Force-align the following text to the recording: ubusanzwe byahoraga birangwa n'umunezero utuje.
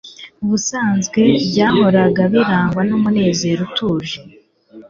ubusanzwe 0.43 1.21
byahoraga 1.49 2.21
birangwa 2.33 2.81
n'umunezero 2.89 3.59
utuje. 3.67 4.17